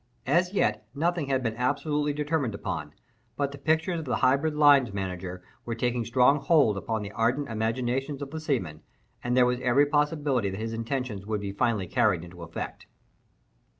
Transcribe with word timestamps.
As 0.25 0.51
yet, 0.51 0.87
nothing 0.95 1.27
had 1.27 1.43
been 1.43 1.55
absolutely 1.57 2.11
determined 2.11 2.55
upon; 2.55 2.91
but 3.37 3.51
the 3.51 3.59
pictures 3.59 3.99
of 3.99 4.05
the 4.05 4.15
hybrid 4.15 4.55
line 4.55 4.89
manager 4.95 5.43
were 5.63 5.75
taking 5.75 6.05
strong 6.05 6.39
hold 6.39 6.75
upon 6.75 7.03
the 7.03 7.11
ardent 7.11 7.47
imaginations 7.49 8.23
of 8.23 8.31
the 8.31 8.39
seamen, 8.39 8.81
and 9.23 9.37
there 9.37 9.45
was 9.45 9.59
every 9.59 9.85
possibility 9.85 10.49
that 10.49 10.59
his 10.59 10.73
intentions 10.73 11.27
would 11.27 11.41
be 11.41 11.51
finally 11.51 11.85
carried 11.85 12.23
into 12.23 12.41
effect. 12.41 12.87